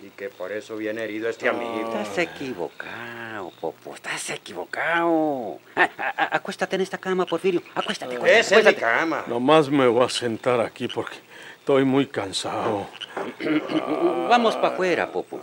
y 0.03 0.09
que 0.11 0.29
por 0.29 0.51
eso 0.51 0.77
viene 0.77 1.05
herido 1.05 1.29
este 1.29 1.49
amigo. 1.49 1.93
Estás 2.03 2.19
equivocado, 2.19 3.53
Popo. 3.61 3.95
Estás 3.95 4.31
equivocado. 4.31 5.59
Ah, 5.77 5.89
ah, 5.99 6.15
ah, 6.17 6.29
acuéstate 6.33 6.75
en 6.77 6.83
esta 6.83 6.99
cama, 6.99 7.25
Porfirio. 7.27 7.63
Acuéstate, 7.75 8.17
acuéstate. 8.17 8.41
Esa 8.41 8.59
es 8.59 8.67
mi 8.67 8.75
cama. 8.75 9.25
Nomás 9.29 9.71
me 9.71 9.87
voy 9.87 10.05
a 10.05 10.09
sentar 10.09 10.61
aquí 10.61 10.89
porque 10.89 11.17
estoy 11.67 11.85
muy 11.85 12.07
cansado. 12.07 12.87
Vamos 14.29 14.55
para 14.55 14.75
afuera, 14.75 15.11
Popo. 15.11 15.41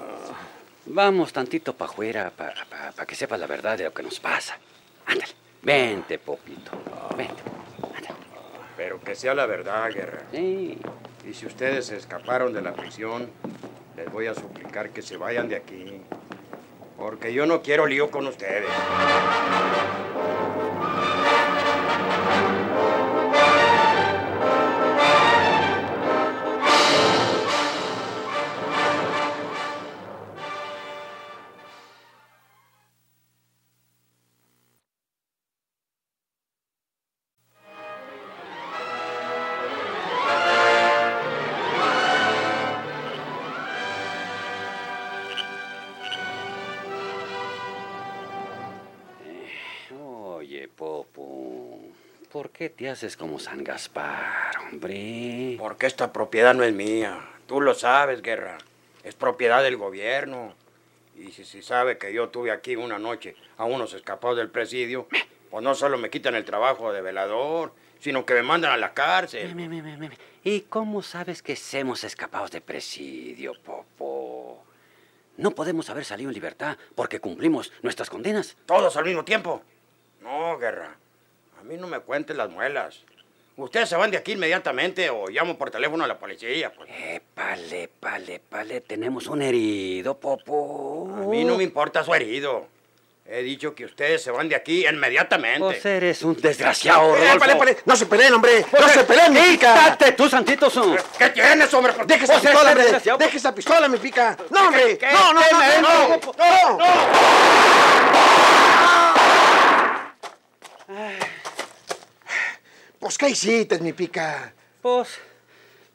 Vamos 0.86 1.34
tantito 1.34 1.74
para 1.74 1.92
afuera 1.92 2.32
para 2.32 3.06
que 3.06 3.14
sepas 3.14 3.38
la 3.38 3.46
verdad 3.46 3.78
de 3.78 3.84
lo 3.84 3.94
que 3.94 4.04
nos 4.04 4.22
pasa. 4.22 4.58
Ándale. 5.06 5.34
Vente, 5.62 6.20
Popito. 6.20 6.72
Vente. 7.18 7.44
Ándale. 7.94 8.08
Pero 8.78 9.02
que 9.02 9.16
sea 9.16 9.34
la 9.34 9.46
verdad, 9.46 9.92
guerra. 9.92 10.22
Sí. 10.32 10.78
Y 11.30 11.34
si 11.34 11.46
ustedes 11.46 11.88
se 11.88 11.98
escaparon 11.98 12.54
de 12.54 12.62
la 12.62 12.72
prisión, 12.72 13.30
les 13.98 14.10
voy 14.10 14.28
a 14.28 14.34
suplicar 14.34 14.92
que 14.92 15.02
se 15.02 15.18
vayan 15.18 15.50
de 15.50 15.58
aquí. 15.58 16.00
Porque 16.98 17.34
yo 17.34 17.46
no 17.46 17.62
quiero 17.62 17.86
lío 17.86 18.10
con 18.10 18.28
ustedes. 18.28 18.70
Qué 52.54 52.70
te 52.70 52.90
haces 52.90 53.18
como 53.18 53.40
San 53.40 53.64
Gaspar, 53.64 54.52
hombre? 54.70 55.56
Porque 55.58 55.88
esta 55.88 56.14
propiedad 56.14 56.54
no 56.54 56.64
es 56.64 56.74
mía. 56.74 57.20
Tú 57.48 57.60
lo 57.60 57.74
sabes, 57.74 58.22
guerra. 58.22 58.58
Es 59.04 59.16
propiedad 59.16 59.64
del 59.64 59.76
gobierno. 59.76 60.54
Y 61.18 61.32
si 61.32 61.44
se 61.44 61.62
sabe 61.62 61.98
que 61.98 62.14
yo 62.14 62.30
tuve 62.30 62.52
aquí 62.52 62.76
una 62.76 63.00
noche 63.00 63.36
a 63.58 63.66
unos 63.66 63.94
escapados 63.94 64.38
del 64.38 64.50
presidio, 64.50 65.08
pues 65.50 65.64
no 65.64 65.76
solo 65.76 65.98
me 65.98 66.10
quitan 66.10 66.36
el 66.36 66.46
trabajo 66.46 66.94
de 66.94 67.02
velador, 67.02 67.74
sino 68.00 68.26
que 68.26 68.34
me 68.36 68.44
mandan 68.44 68.72
a 68.72 68.78
la 68.78 68.94
cárcel. 68.94 69.54
Me, 69.56 69.68
me, 69.68 69.82
me, 69.82 69.98
me, 69.98 70.10
me. 70.10 70.18
¿Y 70.44 70.62
cómo 70.62 71.02
sabes 71.02 71.42
que 71.42 71.58
hemos 71.74 72.04
escapados 72.04 72.52
de 72.52 72.62
presidio, 72.62 73.54
Popo? 73.64 74.64
No 75.38 75.52
podemos 75.52 75.90
haber 75.90 76.06
salido 76.06 76.30
en 76.30 76.36
libertad 76.36 76.78
porque 76.96 77.20
cumplimos 77.20 77.72
nuestras 77.82 78.10
condenas. 78.10 78.56
Todos 78.66 78.96
al 78.98 79.06
mismo 79.06 79.26
tiempo. 79.26 79.64
No, 80.22 80.58
guerra. 80.58 80.96
A 81.64 81.66
mí 81.66 81.78
no 81.78 81.88
me 81.88 82.00
cuenten 82.00 82.36
las 82.36 82.50
muelas. 82.50 83.00
Ustedes 83.56 83.88
se 83.88 83.96
van 83.96 84.12
de 84.12 84.18
aquí 84.18 84.34
inmediatamente 84.34 85.10
o 85.10 85.28
llamo 85.30 85.58
por 85.58 85.72
teléfono 85.72 86.04
a 86.04 86.08
la 86.08 86.20
policía. 86.20 86.74
Pues. 86.74 86.90
Épale, 86.92 87.90
pale, 88.02 88.42
pale, 88.50 88.82
tenemos 88.82 89.28
un 89.28 89.42
herido, 89.42 90.18
Popo. 90.20 91.08
A 91.16 91.20
mí 91.28 91.46
no 91.46 91.56
me 91.56 91.64
importa 91.64 92.04
su 92.04 92.14
herido. 92.14 92.68
He 93.26 93.42
dicho 93.44 93.74
que 93.74 93.86
ustedes 93.86 94.22
se 94.22 94.30
van 94.32 94.50
de 94.50 94.56
aquí 94.58 94.86
inmediatamente. 94.86 95.60
Vos 95.60 95.86
eres 95.86 96.22
un 96.24 96.36
desgraciado, 96.36 97.16
Eh, 97.16 97.20
Rodolfo. 97.20 97.40
pare, 97.40 97.56
pare. 97.56 97.78
No 97.86 97.96
se 97.96 98.08
peleen, 98.08 98.34
hombre. 98.34 98.66
No 98.78 98.90
se 98.90 99.04
peleen, 99.06 99.32
mi 99.32 99.40
pica. 99.40 99.74
¡Quítate 99.74 100.12
tú, 100.12 100.28
Santitos! 100.28 100.74
¿Qué 101.18 101.30
tienes, 101.30 101.74
hombre? 101.74 101.94
¿Por- 101.94 102.06
Deje 102.06 102.26
esa 102.26 102.42
pistola, 102.42 102.72
hombre. 102.72 102.86
Deje 103.20 103.38
esa 103.38 103.56
pistola, 103.56 103.88
mi 103.88 104.00
pica. 104.00 104.36
No, 104.50 104.66
hombre. 104.68 104.98
¿Qué- 104.98 105.08
No, 105.14 105.32
no, 105.32 105.40
qué 105.40 105.48
no, 105.54 105.60
me 105.60 105.82
no, 105.82 106.10
no. 106.10 106.16
dijo? 106.18 106.36
No. 110.90 111.33
Pues, 113.04 113.18
¿qué 113.18 113.28
hiciste, 113.28 113.80
mi 113.80 113.92
pica? 113.92 114.54
Pues, 114.82 115.20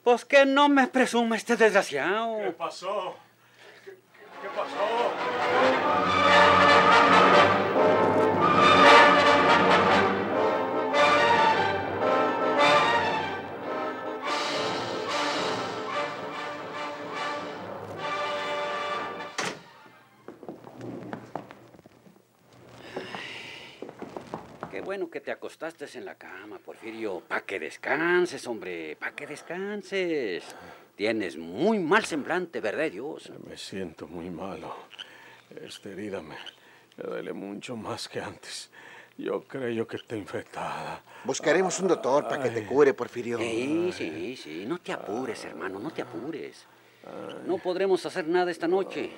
pues 0.05 0.27
que 0.27 0.45
no 0.45 0.69
me 0.69 0.89
presume 0.89 1.39
este 1.39 1.57
desgraciado. 1.57 2.37
¿Qué 2.37 2.51
pasó? 2.51 3.17
¿Qué, 3.83 3.93
qué 4.43 4.49
pasó? 4.55 4.77
Bueno 24.99 25.13
que 25.13 25.21
te 25.21 25.31
acostaste 25.31 25.87
en 25.95 26.05
la 26.05 26.17
cama, 26.17 26.59
Porfirio. 26.59 27.21
Pa' 27.21 27.43
que 27.43 27.61
descanses, 27.61 28.45
hombre. 28.49 28.97
Pa' 28.97 29.13
que 29.13 29.29
descanses. 29.29 30.43
Tienes 30.97 31.37
muy 31.37 31.79
mal 31.79 32.05
semblante, 32.05 32.61
¿verdad, 32.61 32.91
Dios? 32.91 33.31
Me 33.49 33.57
siento 33.57 34.09
muy 34.09 34.29
malo. 34.29 34.75
Esta 35.65 35.91
herida 35.91 36.21
me, 36.21 36.35
me 36.97 37.05
duele 37.05 37.33
mucho 37.33 37.77
más 37.77 38.09
que 38.09 38.21
antes. 38.21 38.71
Yo 39.17 39.45
creo 39.45 39.87
que 39.87 39.99
está 39.99 40.17
infectada. 40.17 41.01
Buscaremos 41.23 41.79
un 41.79 41.87
doctor 41.87 42.27
para 42.27 42.43
que 42.43 42.51
te 42.51 42.67
cure, 42.67 42.93
Porfirio. 42.93 43.39
Sí, 43.39 43.93
sí, 43.93 44.37
sí. 44.37 44.65
No 44.67 44.79
te 44.79 44.93
apures, 44.93 45.45
hermano, 45.45 45.79
no 45.79 45.93
te 45.93 46.03
apures. 46.03 46.67
No 47.47 47.59
podremos 47.59 48.05
hacer 48.05 48.27
nada 48.27 48.51
esta 48.51 48.67
noche, 48.67 49.11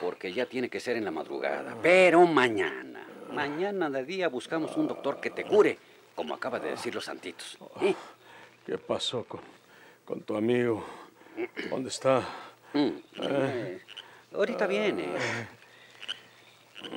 porque 0.00 0.32
ya 0.32 0.46
tiene 0.46 0.70
que 0.70 0.80
ser 0.80 0.96
en 0.96 1.04
la 1.04 1.10
madrugada. 1.10 1.76
Pero 1.82 2.26
mañana, 2.26 3.06
mañana 3.32 3.90
de 3.90 4.04
día 4.04 4.28
buscamos 4.28 4.76
un 4.76 4.88
doctor 4.88 5.20
que 5.20 5.30
te 5.30 5.44
cure, 5.44 5.78
como 6.14 6.34
acaba 6.34 6.58
de 6.60 6.70
decir 6.70 6.94
los 6.94 7.04
santitos. 7.04 7.58
¿eh? 7.80 7.94
¿Qué 8.66 8.78
pasó 8.78 9.24
con, 9.24 9.40
con 10.04 10.20
tu 10.22 10.36
amigo? 10.36 10.84
¿Dónde 11.70 11.88
está? 11.88 12.22
Mm, 12.74 12.88
eh, 13.22 13.80
ahorita 14.34 14.66
viene. 14.66 15.06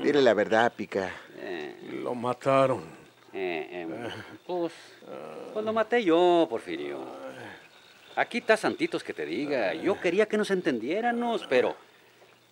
Dile 0.04 0.22
la 0.22 0.34
verdad, 0.34 0.72
pica. 0.76 1.12
Eh, 1.38 2.00
Lo 2.04 2.16
mataron. 2.16 2.84
eh, 3.34 3.68
eh, 3.72 4.10
pues, 4.46 4.74
pues 5.54 5.66
lo 5.66 5.74
maté 5.74 6.04
yo, 6.04 6.48
Porfirio. 6.50 7.00
Aquí 8.16 8.38
está 8.38 8.56
Santitos 8.56 9.04
que 9.04 9.14
te 9.14 9.26
diga. 9.26 9.74
Yo 9.74 10.00
quería 10.00 10.26
que 10.28 10.38
nos 10.38 10.50
entendiéramos, 10.52 11.46
pero... 11.50 11.76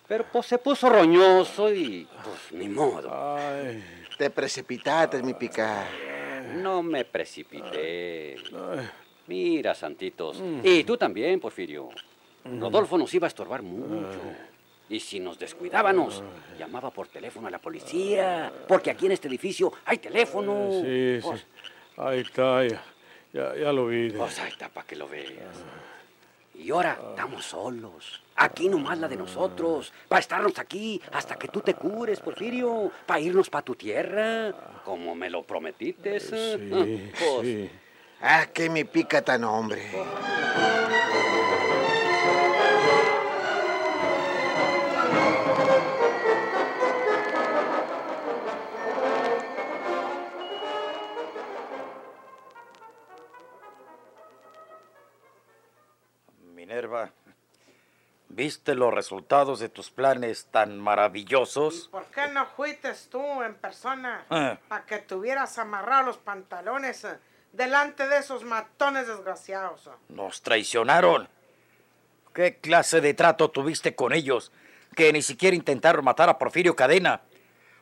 Pero 0.06 0.24
pues 0.30 0.46
se 0.46 0.58
puso 0.58 0.88
roñoso 0.90 1.72
y 1.72 2.06
pues 2.22 2.52
ni 2.52 2.68
modo. 2.68 3.36
Ay, 3.36 3.82
Te 4.18 4.30
precipitaste, 4.30 5.22
mi 5.22 5.34
pica. 5.34 5.86
No 6.56 6.82
me 6.82 7.04
precipité. 7.04 8.36
Mira, 9.26 9.74
Santitos. 9.74 10.42
Y 10.62 10.84
tú 10.84 10.96
también, 10.96 11.40
Porfirio. 11.40 11.88
Rodolfo 12.44 12.98
nos 12.98 13.12
iba 13.14 13.26
a 13.26 13.28
estorbar 13.28 13.62
mucho. 13.62 14.18
Y 14.90 15.00
si 15.00 15.18
nos 15.18 15.38
descuidábamos, 15.38 16.22
llamaba 16.58 16.90
por 16.90 17.08
teléfono 17.08 17.48
a 17.48 17.50
la 17.50 17.58
policía. 17.58 18.52
Porque 18.68 18.90
aquí 18.90 19.06
en 19.06 19.12
este 19.12 19.28
edificio 19.28 19.72
hay 19.86 19.96
teléfono. 19.98 20.82
sí, 20.84 21.18
Pues, 21.22 21.40
sí. 21.40 21.46
Ahí 21.96 22.20
está, 22.20 22.66
ya, 22.66 22.82
ya, 23.32 23.54
ya 23.56 23.72
lo 23.72 23.86
vi. 23.86 24.10
pues 24.10 24.38
ahí 24.40 24.50
está 24.50 24.68
para 24.68 24.86
que 24.86 24.96
lo 24.96 25.08
veas. 25.08 25.32
Y 26.54 26.70
ahora 26.70 26.98
estamos 27.10 27.44
solos. 27.44 28.22
Aquí 28.36 28.68
nomás 28.68 28.98
la 28.98 29.08
de 29.08 29.16
nosotros. 29.16 29.92
Para 30.08 30.20
estarnos 30.20 30.58
aquí 30.58 31.00
hasta 31.12 31.36
que 31.36 31.48
tú 31.48 31.60
te 31.60 31.74
cures, 31.74 32.20
Porfirio. 32.20 32.90
Para 33.06 33.20
irnos 33.20 33.50
para 33.50 33.64
tu 33.64 33.74
tierra. 33.74 34.52
Como 34.84 35.14
me 35.14 35.30
lo 35.30 35.42
prometiste. 35.42 36.20
Sí, 36.20 37.10
Pues, 37.18 37.40
sí. 37.42 37.70
Ah, 38.20 38.46
que 38.52 38.70
mi 38.70 38.84
pica 38.84 39.22
tan 39.22 39.44
hombre. 39.44 39.82
¿Viste 58.44 58.74
los 58.74 58.92
resultados 58.92 59.58
de 59.58 59.70
tus 59.70 59.90
planes 59.90 60.48
tan 60.50 60.78
maravillosos? 60.78 61.88
¿Por 61.90 62.04
qué 62.06 62.28
no 62.28 62.44
fuiste 62.44 62.92
tú 63.10 63.42
en 63.42 63.54
persona 63.54 64.26
Ah. 64.28 64.58
para 64.68 64.84
que 64.84 64.98
tuvieras 64.98 65.56
amarrados 65.58 66.04
los 66.06 66.18
pantalones 66.18 67.04
eh, 67.04 67.16
delante 67.52 68.06
de 68.06 68.18
esos 68.18 68.44
matones 68.44 69.06
desgraciados? 69.08 69.86
eh? 69.86 69.90
Nos 70.10 70.42
traicionaron. 70.42 71.26
¿Qué 72.34 72.56
clase 72.58 73.00
de 73.00 73.14
trato 73.14 73.50
tuviste 73.50 73.94
con 73.94 74.12
ellos 74.12 74.52
que 74.94 75.10
ni 75.14 75.22
siquiera 75.22 75.56
intentaron 75.56 76.04
matar 76.04 76.28
a 76.28 76.36
Porfirio 76.38 76.76
Cadena? 76.76 77.22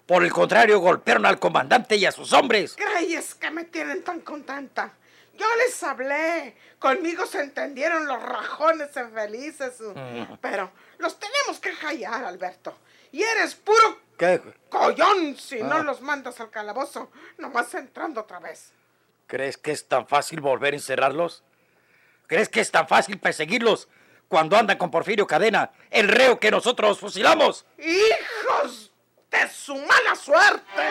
Por 0.06 0.22
el 0.22 0.32
contrario, 0.32 0.78
golpearon 0.78 1.26
al 1.26 1.40
comandante 1.40 1.96
y 1.96 2.06
a 2.06 2.12
sus 2.12 2.32
hombres. 2.32 2.76
¿Crees 2.76 3.34
que 3.34 3.50
me 3.50 3.64
tienen 3.64 4.04
tan 4.04 4.20
contenta? 4.20 4.92
Yo 5.42 5.56
les 5.56 5.82
hablé. 5.82 6.56
Conmigo 6.78 7.26
se 7.26 7.40
entendieron 7.40 8.06
los 8.06 8.22
rajones 8.22 8.96
infelices. 8.96 9.74
eh. 9.96 10.26
Pero 10.40 10.70
los 10.98 11.18
tenemos 11.18 11.58
que 11.60 11.74
callar, 11.74 12.24
Alberto. 12.24 12.78
Y 13.10 13.22
eres 13.22 13.56
puro 13.56 13.98
¿Qué? 14.16 14.40
collón 14.68 15.36
si 15.36 15.60
no 15.62 15.76
Ah. 15.76 15.82
los 15.82 16.00
mandas 16.00 16.38
al 16.40 16.50
calabozo, 16.50 17.10
nomás 17.38 17.74
entrando 17.74 18.20
otra 18.20 18.38
vez. 18.38 18.72
¿Crees 19.26 19.56
que 19.56 19.72
es 19.72 19.88
tan 19.88 20.06
fácil 20.06 20.40
volver 20.40 20.74
a 20.74 20.76
encerrarlos? 20.76 21.42
¿Crees 22.28 22.48
que 22.48 22.60
es 22.60 22.70
tan 22.70 22.86
fácil 22.86 23.18
perseguirlos 23.18 23.88
cuando 24.28 24.56
andan 24.56 24.78
con 24.78 24.90
Porfirio 24.92 25.26
Cadena, 25.26 25.72
el 25.90 26.06
reo 26.08 26.38
que 26.38 26.50
nosotros 26.52 27.00
fusilamos? 27.00 27.66
¡Hijos 27.78 28.92
de 29.30 29.48
su 29.48 29.74
mala 29.76 30.14
suerte! 30.14 30.82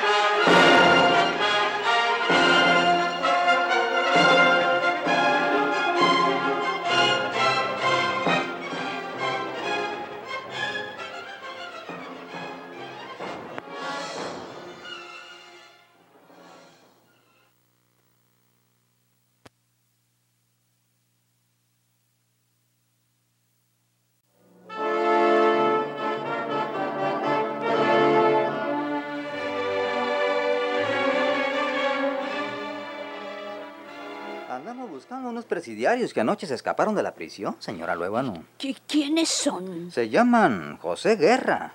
Buscando 35.02 35.30
unos 35.32 35.46
presidiarios 35.46 36.14
que 36.14 36.22
anoche 36.22 36.46
se 36.46 36.54
escaparon 36.54 36.94
de 36.94 37.02
la 37.02 37.16
prisión, 37.16 37.56
señora 37.58 37.96
Luevano. 37.96 38.44
¿Qui- 38.60 38.78
¿Quiénes 38.88 39.30
son? 39.30 39.90
Se 39.92 40.10
llaman 40.10 40.78
José 40.78 41.16
Guerra. 41.16 41.74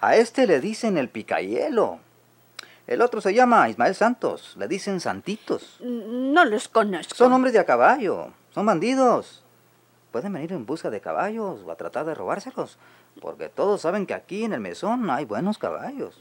A 0.00 0.14
este 0.14 0.46
le 0.46 0.60
dicen 0.60 0.96
el 0.96 1.08
picayelo. 1.08 1.98
El 2.86 3.02
otro 3.02 3.20
se 3.20 3.34
llama 3.34 3.68
Ismael 3.68 3.96
Santos. 3.96 4.54
Le 4.56 4.68
dicen 4.68 5.00
Santitos. 5.00 5.78
No 5.80 6.44
los 6.44 6.68
conozco. 6.68 7.16
Son 7.16 7.32
hombres 7.32 7.52
de 7.54 7.58
a 7.58 7.66
caballo. 7.66 8.28
Son 8.54 8.64
bandidos. 8.64 9.42
Pueden 10.12 10.32
venir 10.32 10.52
en 10.52 10.64
busca 10.64 10.90
de 10.90 11.00
caballos 11.00 11.62
o 11.66 11.72
a 11.72 11.76
tratar 11.76 12.04
de 12.06 12.14
robárselos. 12.14 12.78
Porque 13.20 13.48
todos 13.48 13.80
saben 13.80 14.06
que 14.06 14.14
aquí 14.14 14.44
en 14.44 14.52
el 14.52 14.60
mesón 14.60 15.10
hay 15.10 15.24
buenos 15.24 15.58
caballos. 15.58 16.20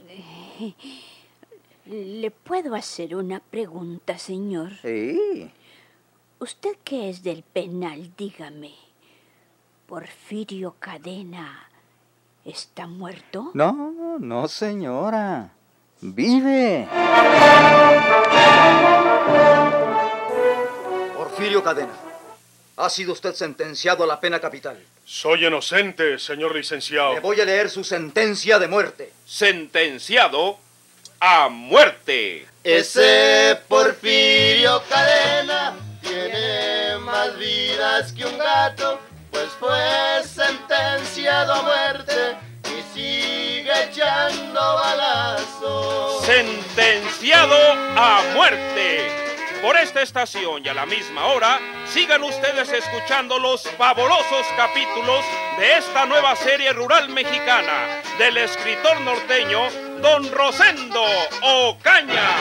¿Le 1.85 2.31
puedo 2.31 2.73
hacer 2.73 3.15
una 3.15 3.39
pregunta, 3.39 4.17
señor? 4.17 4.71
Sí. 4.81 5.51
¿Usted 6.41 6.77
qué 6.85 7.09
es 7.09 7.21
del 7.21 7.43
penal? 7.43 8.11
Dígame. 8.17 8.73
¿Porfirio 9.85 10.75
Cadena 10.79 11.69
está 12.45 12.87
muerto? 12.87 13.51
No, 13.53 14.17
no, 14.19 14.47
señora. 14.47 15.51
Vive. 15.99 16.87
Porfirio 21.17 21.61
Cadena, 21.61 21.91
ha 22.77 22.89
sido 22.89 23.11
usted 23.11 23.33
sentenciado 23.33 24.05
a 24.05 24.07
la 24.07 24.21
pena 24.21 24.39
capital. 24.39 24.81
Soy 25.03 25.45
inocente, 25.45 26.17
señor 26.19 26.55
licenciado. 26.55 27.15
Le 27.15 27.19
voy 27.19 27.41
a 27.41 27.45
leer 27.45 27.69
su 27.69 27.83
sentencia 27.83 28.57
de 28.59 28.69
muerte. 28.69 29.11
Sentenciado 29.25 30.57
a 31.19 31.49
muerte. 31.49 32.47
Ese 32.63 33.59
Porfirio 33.67 34.81
Cadena 34.87 35.88
que 38.07 38.25
un 38.25 38.37
gato, 38.37 38.97
pues 39.29 39.49
fue 39.59 40.23
sentenciado 40.23 41.53
a 41.53 41.61
muerte 41.63 42.37
y 42.63 42.93
sigue 42.97 43.71
echando 43.89 44.59
balazos. 44.75 46.25
Sentenciado 46.25 47.57
a 47.97 48.21
muerte. 48.33 49.11
Por 49.61 49.75
esta 49.75 50.01
estación 50.01 50.65
y 50.65 50.69
a 50.69 50.73
la 50.73 50.85
misma 50.85 51.25
hora, 51.25 51.59
sigan 51.87 52.23
ustedes 52.23 52.71
escuchando 52.71 53.37
los 53.37 53.63
fabulosos 53.77 54.45
capítulos 54.55 55.25
de 55.57 55.77
esta 55.77 56.05
nueva 56.05 56.37
serie 56.37 56.71
rural 56.71 57.09
mexicana 57.09 58.01
del 58.17 58.37
escritor 58.37 59.01
norteño 59.01 59.67
Don 60.01 60.31
Rosendo 60.31 61.03
Ocaña. 61.41 62.37